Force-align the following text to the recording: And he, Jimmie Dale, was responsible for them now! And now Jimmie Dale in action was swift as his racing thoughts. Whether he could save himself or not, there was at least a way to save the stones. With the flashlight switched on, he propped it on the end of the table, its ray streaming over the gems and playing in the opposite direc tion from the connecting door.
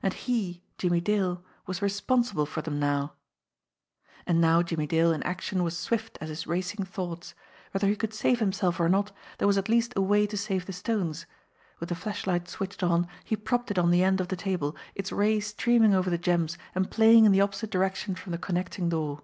And 0.00 0.14
he, 0.14 0.62
Jimmie 0.78 1.00
Dale, 1.00 1.44
was 1.66 1.82
responsible 1.82 2.46
for 2.46 2.62
them 2.62 2.78
now! 2.78 3.14
And 4.28 4.40
now 4.40 4.62
Jimmie 4.62 4.86
Dale 4.86 5.10
in 5.12 5.24
action 5.24 5.64
was 5.64 5.76
swift 5.76 6.16
as 6.20 6.28
his 6.28 6.46
racing 6.46 6.84
thoughts. 6.84 7.34
Whether 7.72 7.88
he 7.88 7.96
could 7.96 8.14
save 8.14 8.38
himself 8.38 8.78
or 8.78 8.88
not, 8.88 9.10
there 9.38 9.48
was 9.48 9.58
at 9.58 9.68
least 9.68 9.92
a 9.96 10.00
way 10.00 10.24
to 10.28 10.36
save 10.36 10.66
the 10.66 10.72
stones. 10.72 11.26
With 11.80 11.88
the 11.88 11.96
flashlight 11.96 12.46
switched 12.48 12.84
on, 12.84 13.08
he 13.24 13.34
propped 13.34 13.72
it 13.72 13.78
on 13.80 13.90
the 13.90 14.04
end 14.04 14.20
of 14.20 14.28
the 14.28 14.36
table, 14.36 14.76
its 14.94 15.10
ray 15.10 15.40
streaming 15.40 15.94
over 15.94 16.10
the 16.10 16.16
gems 16.16 16.56
and 16.76 16.88
playing 16.88 17.24
in 17.24 17.32
the 17.32 17.40
opposite 17.40 17.72
direc 17.72 17.96
tion 17.96 18.14
from 18.14 18.30
the 18.30 18.38
connecting 18.38 18.88
door. 18.88 19.22